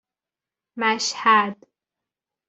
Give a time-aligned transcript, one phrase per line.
[0.77, 1.55] مشهد